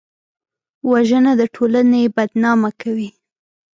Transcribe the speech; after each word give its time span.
وژنه 0.91 1.31
د 1.39 1.41
ټولنې 1.55 2.01
بدنامه 2.15 2.69
کوي 2.81 3.09